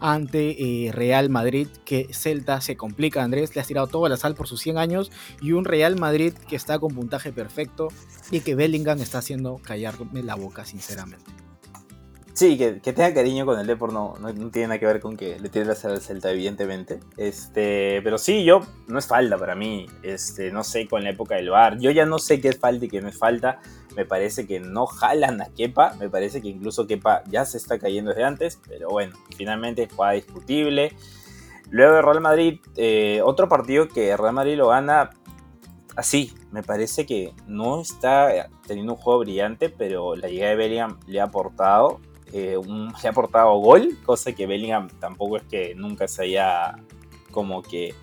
[0.00, 4.34] ante eh, Real Madrid, que Celta se complica, Andrés, le has tirado toda la sal
[4.34, 7.88] por sus 100 años, y un Real Madrid que está con puntaje perfecto
[8.30, 11.45] y que Bellingham está haciendo callarme la boca, sinceramente.
[12.36, 15.40] Sí, que, tenga cariño con el Depor no, no, tiene nada que ver con que
[15.40, 17.00] le tiene la al Celta, evidentemente.
[17.16, 19.86] Este, pero sí, yo, no es falta para mí.
[20.02, 21.78] Este, no sé, con la época del VAR.
[21.78, 23.60] Yo ya no sé qué es falta y qué no es falta.
[23.96, 25.94] Me parece que no jalan a Kepa.
[25.98, 28.60] Me parece que incluso Kepa ya se está cayendo desde antes.
[28.68, 30.94] Pero bueno, finalmente jugada discutible.
[31.70, 35.08] Luego de Real Madrid, eh, otro partido que Real Madrid lo gana
[35.96, 36.34] así.
[36.52, 41.20] Me parece que no está teniendo un juego brillante, pero la llegada de Bellingham le
[41.22, 42.00] ha aportado
[42.32, 42.56] eh,
[43.00, 46.76] se ha aportado gol, cosa que Bellingham tampoco es que nunca se haya
[47.30, 47.94] como que...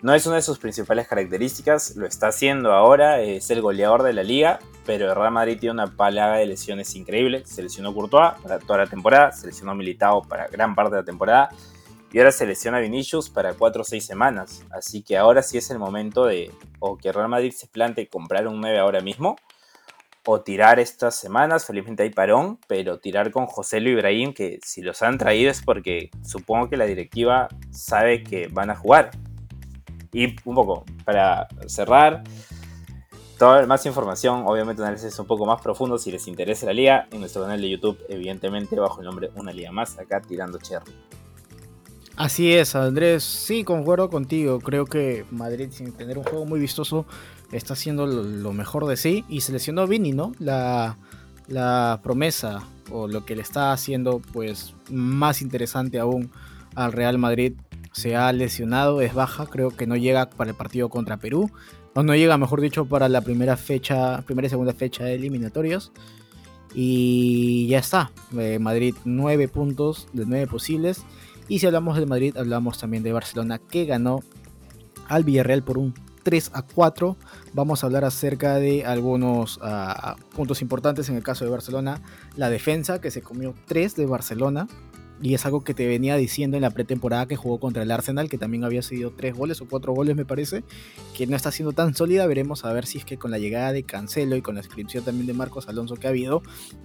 [0.00, 4.12] No es una de sus principales características, lo está haciendo ahora, es el goleador de
[4.12, 7.42] la liga, pero el Real Madrid tiene una palaga de lesiones increíble.
[7.44, 11.04] Se lesionó Courtois para toda la temporada, se lesionó Militao para gran parte de la
[11.04, 11.50] temporada
[12.12, 14.64] y ahora se lesiona Vinicius para 4 o 6 semanas.
[14.70, 18.46] Así que ahora sí es el momento de o que Real Madrid se plante comprar
[18.46, 19.36] un 9 ahora mismo
[20.30, 24.82] o tirar estas semanas, felizmente hay parón, pero tirar con José Luis Ibrahim, que si
[24.82, 29.10] los han traído es porque supongo que la directiva sabe que van a jugar.
[30.12, 32.24] Y un poco, para cerrar,
[33.38, 37.20] toda más información, obviamente análisis un poco más profundo si les interesa la liga, en
[37.20, 40.92] nuestro canal de YouTube, evidentemente bajo el nombre Una Liga Más, acá tirando cherry.
[42.16, 47.06] Así es, Andrés, sí, concuerdo contigo, creo que Madrid sin tener un juego muy vistoso
[47.52, 50.32] está haciendo lo, mejor de sí y seleccionó Vini, ¿no?
[50.38, 50.96] La,
[52.02, 56.30] promesa o lo que le está haciendo pues más interesante aún
[56.74, 57.54] al Real Madrid
[57.92, 61.50] se ha lesionado, es baja, creo que no llega para el partido contra Perú,
[61.94, 65.90] o no llega, mejor dicho, para la primera fecha, primera y segunda fecha de eliminatorios.
[66.74, 71.02] Y ya está, eh, Madrid 9 puntos de 9 posibles.
[71.48, 74.20] Y si hablamos de Madrid, hablamos también de Barcelona, que ganó
[75.08, 75.94] al Villarreal por un
[76.28, 77.16] 3 a 4.
[77.54, 82.02] Vamos a hablar acerca de algunos ah, puntos importantes en el caso de Barcelona.
[82.36, 84.68] La defensa, que se comió 3 de Barcelona.
[85.22, 88.28] Y es algo que te venía diciendo en la pretemporada que jugó contra el Arsenal,
[88.28, 90.64] que también había sido 3 goles o 4 goles me parece,
[91.16, 92.26] que no está siendo tan sólida.
[92.26, 95.04] Veremos a ver si es que con la llegada de Cancelo y con la inscripción
[95.04, 96.42] también de Marcos Alonso que ha habido,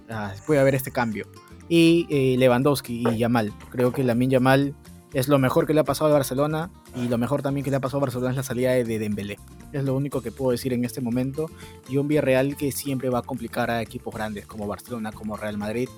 [0.08, 1.26] ah, puede haber este cambio.
[1.68, 3.52] Y eh, Lewandowski y Yamal.
[3.70, 4.74] Creo que Lamin Yamal
[5.14, 7.76] es lo mejor que le ha pasado a Barcelona y lo mejor también que le
[7.76, 9.38] ha pasado a Barcelona es la salida de Dembélé.
[9.72, 11.48] Es lo único que puedo decir en este momento
[11.88, 15.56] y un Villarreal que siempre va a complicar a equipos grandes como Barcelona, como Real
[15.56, 15.88] Madrid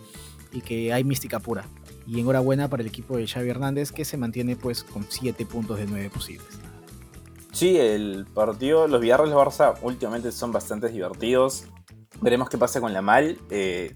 [0.52, 1.64] y que hay mística pura.
[2.06, 5.78] Y enhorabuena para el equipo de Xavi Hernández que se mantiene pues con 7 puntos
[5.78, 6.46] de 9 posibles.
[7.52, 11.64] Sí, el partido, los Villarreal de Barça últimamente son bastante divertidos.
[12.20, 13.38] Veremos qué pasa con la mal.
[13.48, 13.94] Eh,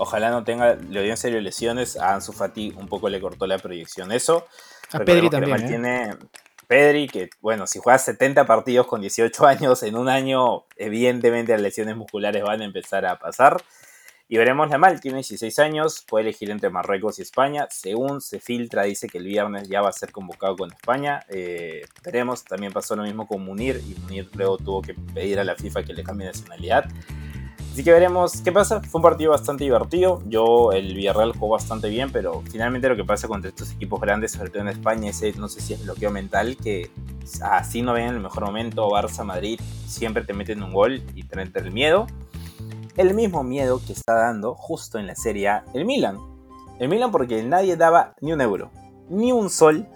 [0.00, 1.96] ojalá no tenga, le dio en serio lesiones.
[1.96, 4.46] A Ansu Fati un poco le cortó la proyección eso.
[4.92, 5.60] A Pedri también.
[5.60, 5.68] ¿eh?
[5.68, 6.16] Tiene
[6.66, 11.60] Pedri, que bueno, si juega 70 partidos con 18 años en un año, evidentemente las
[11.60, 13.62] lesiones musculares van a empezar a pasar.
[14.32, 17.66] Y veremos la mal, tiene 16 años, puede elegir entre Marruecos y España.
[17.68, 21.24] Según se filtra, dice que el viernes ya va a ser convocado con España.
[21.28, 25.44] Eh, veremos, también pasó lo mismo con Munir y Munir luego tuvo que pedir a
[25.44, 26.84] la FIFA que le cambie nacionalidad.
[27.72, 28.80] Así que veremos qué pasa.
[28.80, 30.22] Fue un partido bastante divertido.
[30.26, 34.32] Yo, el Villarreal jugó bastante bien, pero finalmente lo que pasa contra estos equipos grandes,
[34.32, 36.90] sobre todo en España, es, no sé si es bloqueo mental, que
[37.42, 41.22] así no ven en el mejor momento Barça, Madrid, siempre te meten un gol y
[41.22, 42.06] te meten el miedo
[42.96, 46.18] el mismo miedo que está dando justo en la Serie A el Milan.
[46.78, 48.70] El Milan porque nadie daba ni un euro,
[49.08, 49.86] ni un sol.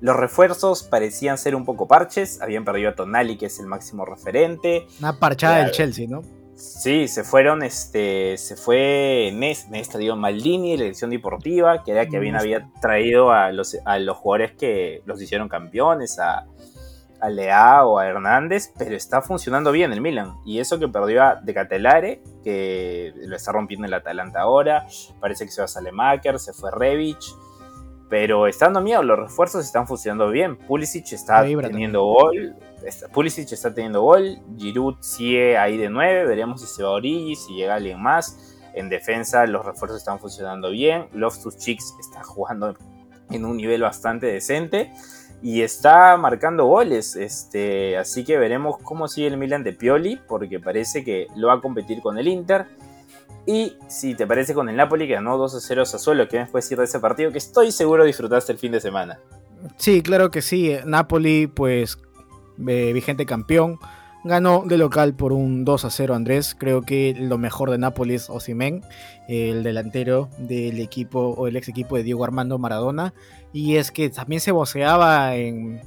[0.00, 4.04] Los refuerzos parecían ser un poco parches, habían perdido a Tonali, que es el máximo
[4.04, 4.86] referente.
[5.00, 6.22] Una parchada del Chelsea, ¿no?
[6.56, 12.18] Sí, se fueron, este, se fue Nesta, digo, Maldini, la dirección deportiva, que era que
[12.18, 16.46] bien había traído a los, a los jugadores que los hicieron campeones, a,
[17.20, 20.36] a Lea o a Hernández, pero está funcionando bien el Milan.
[20.46, 24.86] Y eso que perdió a De Catelare, que lo está rompiendo el Atalanta ahora.
[25.20, 27.34] Parece que se va a Salemaker, se fue Revich.
[28.08, 30.56] Pero está dando miedo, los refuerzos están funcionando bien.
[30.56, 32.54] Pulisic está teniendo gol.
[33.12, 34.38] Pulisic está teniendo gol.
[34.56, 36.26] Giroud sigue ahí de 9.
[36.26, 38.54] Veremos si se va a Origi, si llega alguien más.
[38.74, 41.06] En defensa los refuerzos están funcionando bien.
[41.12, 42.76] Loftus Cheeks está jugando
[43.30, 44.92] en un nivel bastante decente
[45.42, 47.16] y está marcando goles.
[47.16, 51.54] Este, así que veremos cómo sigue el Milan de Pioli, porque parece que lo va
[51.54, 52.66] a competir con el Inter.
[53.46, 56.40] Y si te parece con el Napoli, que ganó 2 a 0 a Sassuolo, ¿qué
[56.40, 57.30] me puedes decir de ese partido?
[57.30, 59.20] Que estoy seguro disfrutaste el fin de semana.
[59.76, 60.76] Sí, claro que sí.
[60.84, 61.96] Napoli, pues,
[62.66, 63.78] eh, vigente campeón.
[64.24, 66.56] Ganó de local por un 2 a 0 Andrés.
[66.58, 68.82] Creo que lo mejor de Napoli es Osimen,
[69.28, 73.14] el delantero del equipo o el ex equipo de Diego Armando Maradona.
[73.52, 75.80] Y es que también se voceaba en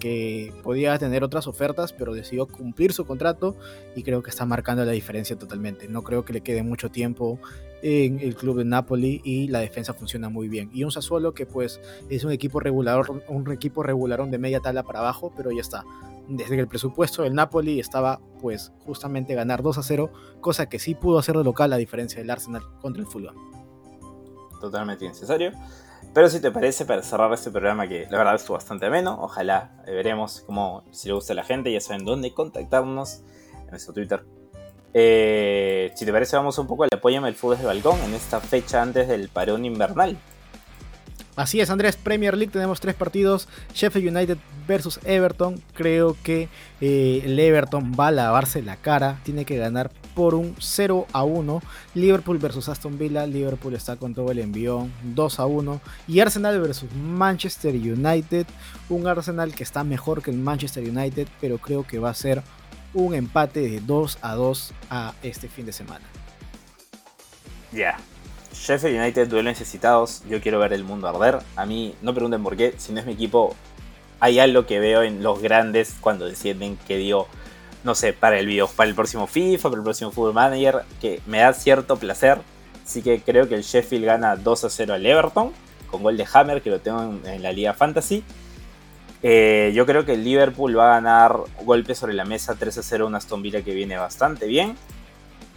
[0.00, 3.56] que podía tener otras ofertas, pero decidió cumplir su contrato
[3.94, 5.86] y creo que está marcando la diferencia totalmente.
[5.86, 7.38] No creo que le quede mucho tiempo
[7.82, 10.70] en el club de Napoli y la defensa funciona muy bien.
[10.72, 14.82] Y un Sassuolo que pues es un equipo regular, un equipo regularón de media tabla
[14.82, 15.84] para abajo, pero ya está.
[16.28, 20.78] Desde que el presupuesto del Napoli estaba pues justamente ganar 2 a 0, cosa que
[20.78, 23.34] sí pudo hacer de local a diferencia del Arsenal contra el Fulham.
[24.60, 25.52] Totalmente innecesario.
[26.14, 29.82] Pero si te parece, para cerrar este programa que la verdad estuvo bastante ameno, ojalá
[29.86, 33.22] eh, veremos cómo, si le gusta a la gente, ya saben dónde contactarnos
[33.54, 34.24] en nuestro Twitter.
[34.94, 38.40] Eh, si te parece, vamos un poco al apoyo el fútbol de balcón en esta
[38.40, 40.18] fecha antes del parón invernal.
[41.34, 44.36] Así es, Andrés, Premier League tenemos tres partidos, Sheffield United
[44.68, 45.62] versus Everton.
[45.72, 46.50] Creo que
[46.82, 51.24] eh, el Everton va a lavarse la cara, tiene que ganar por un 0 a
[51.24, 51.62] 1.
[51.94, 55.80] Liverpool versus Aston Villa, Liverpool está con todo el envión, 2 a 1.
[56.06, 58.46] Y Arsenal versus Manchester United,
[58.90, 62.42] un Arsenal que está mejor que el Manchester United, pero creo que va a ser
[62.92, 66.04] un empate de 2 a 2 a este fin de semana.
[67.72, 67.96] Ya,
[68.52, 70.22] Sheffield United duelo necesitados.
[70.28, 71.40] Yo quiero ver el mundo arder.
[71.56, 73.54] A mí, no pregunten por qué, si no es mi equipo,
[74.20, 77.26] hay algo que veo en los grandes cuando deciden que dio,
[77.82, 81.20] no sé, para el video, para el próximo FIFA, para el próximo Football Manager, que
[81.26, 82.38] me da cierto placer.
[82.84, 85.52] Así que creo que el Sheffield gana 2 a 0 al Everton,
[85.90, 88.22] con gol de Hammer, que lo tengo en, la Liga Fantasy.
[89.24, 92.82] Eh, yo creo que el Liverpool va a ganar golpe sobre la mesa 3 a
[92.82, 94.76] 0 a una Aston Villa que viene bastante bien.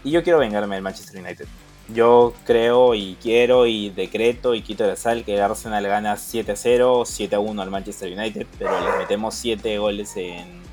[0.04, 1.48] Y yo quiero vengarme del Manchester United.
[1.94, 7.04] Yo creo y quiero y decreto y quito de sal que Arsenal gana 7 0,
[7.06, 10.65] 7 1 al Manchester United, pero le metemos 7 goles en,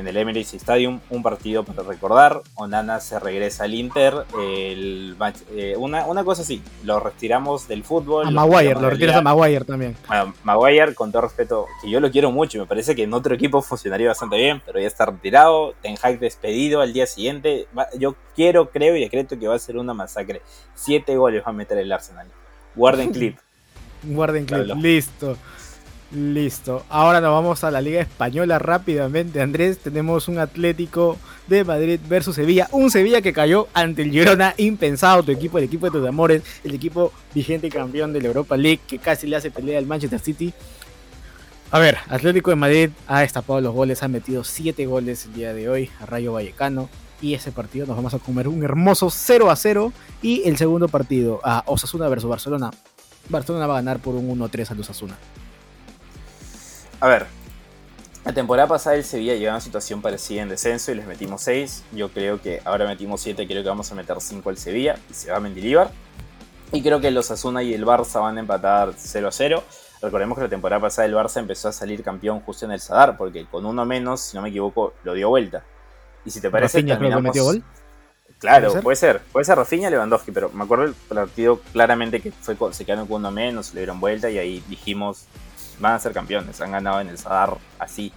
[0.00, 2.40] en el Emirates Stadium, un partido para recordar.
[2.54, 4.14] Onana se regresa al Inter.
[4.38, 5.16] El,
[5.54, 8.26] eh, una, una, cosa así, lo retiramos del fútbol.
[8.26, 9.96] A Maguire, lo retiras a Maguire también.
[10.08, 13.34] Bueno, Maguire, con todo respeto, que yo lo quiero mucho me parece que en otro
[13.34, 15.74] equipo funcionaría bastante bien, pero ya está retirado.
[15.82, 17.68] Ten Hag despedido al día siguiente.
[17.98, 20.40] Yo quiero, creo y decreto que va a ser una masacre.
[20.74, 22.26] Siete goles va a meter el Arsenal.
[22.74, 23.38] Guarden clip.
[24.02, 25.36] Guarden clip, listo.
[26.12, 26.84] Listo.
[26.88, 29.78] Ahora nos vamos a la Liga Española rápidamente, Andrés.
[29.78, 32.68] Tenemos un Atlético de Madrid versus Sevilla.
[32.72, 35.22] Un Sevilla que cayó ante el Girona, impensado.
[35.22, 38.80] Tu equipo, el equipo de tus amores, el equipo vigente campeón de la Europa League
[38.88, 40.52] que casi le hace pelea al Manchester City.
[41.70, 45.54] A ver, Atlético de Madrid ha destapado los goles, ha metido 7 goles el día
[45.54, 46.88] de hoy a Rayo Vallecano.
[47.22, 49.92] Y ese partido nos vamos a comer un hermoso 0 a 0.
[50.22, 52.72] Y el segundo partido a Osasuna versus Barcelona.
[53.28, 55.16] Barcelona va a ganar por un 1-3 a Osasuna.
[57.00, 57.26] A ver,
[58.24, 61.40] La temporada pasada el Sevilla llegó a una situación parecida en descenso y les metimos
[61.42, 61.84] 6.
[61.92, 65.14] Yo creo que ahora metimos 7, creo que vamos a meter 5 al Sevilla y
[65.14, 65.90] se va a Mendilibar.
[66.70, 69.64] Y creo que los Asuna y el Barça van a empatar 0 a 0.
[70.02, 73.16] Recordemos que la temporada pasada el Barça empezó a salir campeón justo en el Sadar,
[73.16, 75.64] porque con uno menos, si no me equivoco, lo dio vuelta.
[76.26, 77.64] Y si te parece, Rafinha metió gol.
[78.38, 78.82] Claro, ¿Puede ser?
[78.82, 82.84] puede ser, puede ser Rafinha Lewandowski, pero me acuerdo el partido claramente que fue se
[82.84, 85.26] quedaron con uno menos, le dieron vuelta y ahí dijimos,
[85.80, 88.12] van a ser campeones, han ganado en el Sadar así.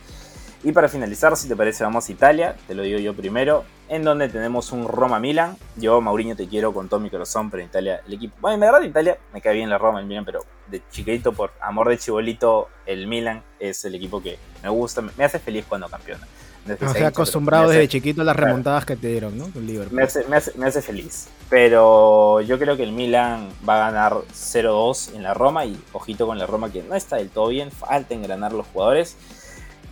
[0.63, 4.03] Y para finalizar, si te parece, vamos a Italia, te lo digo yo primero, en
[4.03, 5.57] donde tenemos un Roma-Milan.
[5.75, 8.37] Yo, Mauriño, te quiero con todo mi corazón, pero Italia, el equipo.
[8.39, 11.33] Bueno, en verdad, en Italia me cae bien la Roma, el Milan, pero de chiquito,
[11.33, 15.65] por amor de chibolito, el Milan es el equipo que me gusta, me hace feliz
[15.67, 16.25] cuando campeona.
[16.65, 19.49] No sea, acostumbrado desde chiquito a las remontadas que te dieron, ¿no?
[19.91, 21.27] Me hace, me, hace, me hace, feliz.
[21.49, 26.25] Pero yo creo que el Milan va a ganar 0-2 en la Roma y ojito
[26.25, 29.17] con la Roma que no está del todo bien, falta engranar los jugadores.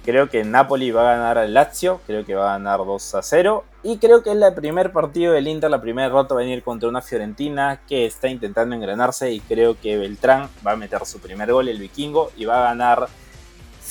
[0.04, 3.22] Creo que Napoli va a ganar al Lazio, creo que va a ganar 2 a
[3.22, 3.64] 0.
[3.84, 6.64] Y creo que es el primer partido del Inter, la primera derrota va a venir
[6.64, 9.32] contra una Fiorentina que está intentando engranarse.
[9.32, 12.70] Y creo que Beltrán va a meter su primer gol, el vikingo, y va a
[12.70, 13.08] ganar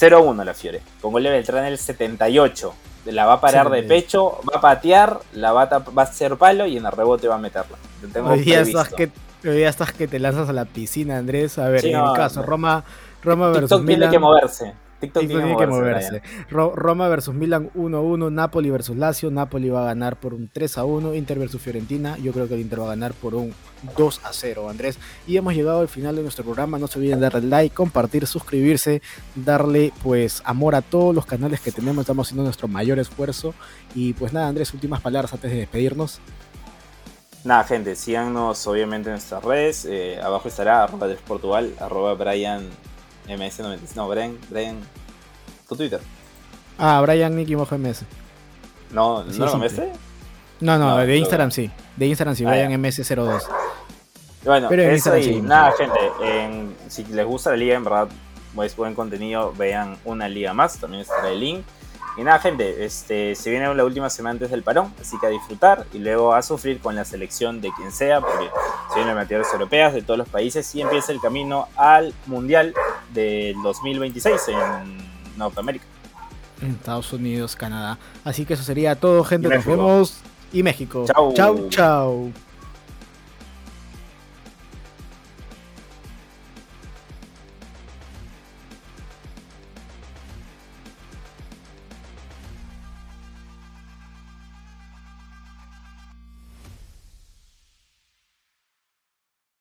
[0.00, 0.80] 0-1 la Fiore.
[1.00, 2.74] Con gol de Beltrán el 78.
[3.06, 6.36] La va a parar de pecho, va a patear, la va a, va a hacer
[6.36, 7.78] palo y en el rebote va a meterla.
[8.24, 9.10] hoy, día estás que,
[9.44, 11.58] hoy estás que te lanzas a la piscina, Andrés.
[11.58, 12.84] A ver, en el caso, Roma,
[13.22, 14.74] Roma versus TikTok tiene que moverse.
[15.00, 16.22] TikTok tiene, que moverse.
[16.50, 19.30] Roma versus Milan 1-1, Napoli versus Lazio.
[19.30, 22.18] Napoli va a ganar por un 3-1, Inter versus Fiorentina.
[22.18, 23.54] Yo creo que el Inter va a ganar por un
[23.96, 24.98] 2-0, Andrés.
[25.26, 26.78] Y hemos llegado al final de nuestro programa.
[26.78, 29.00] No se olviden darle like, compartir, suscribirse,
[29.34, 32.02] darle pues amor a todos los canales que tenemos.
[32.02, 33.54] Estamos haciendo nuestro mayor esfuerzo.
[33.94, 36.20] Y pues nada, Andrés, últimas palabras antes de despedirnos.
[37.42, 39.86] Nada, gente, síganos obviamente en nuestras redes.
[39.86, 42.68] Eh, abajo estará arroba de Portugal, arroba Brian
[43.30, 43.96] MS96.
[43.96, 44.80] No, Brian, Brian.
[45.68, 46.00] Tu Twitter.
[46.78, 48.04] Ah, Brian Nicky Mojo MS.
[48.92, 49.82] No, ¿no lo MS?
[50.60, 51.70] No, no, de Instagram sí.
[51.96, 53.42] De Instagram sí, ah, Brian MS02.
[54.44, 55.98] Bueno, Pero eso y nada, gente.
[56.88, 58.08] si les gusta la liga, en verdad,
[58.64, 59.52] es buen contenido.
[59.56, 61.64] Vean una liga más, también estará el link.
[62.20, 65.30] Y nada, gente, este, se viene la última semana antes del parón, así que a
[65.30, 68.50] disfrutar y luego a sufrir con la selección de quien sea, porque
[68.90, 72.74] se vienen materiales europeas de todos los países y empieza el camino al Mundial
[73.14, 75.86] del 2026 en Norteamérica.
[76.60, 77.98] En Estados Unidos, Canadá.
[78.22, 79.48] Así que eso sería todo, gente.
[79.48, 80.20] Nos vemos.
[80.52, 81.06] Y México.
[81.06, 81.68] Chau, chau.
[81.70, 82.32] chau.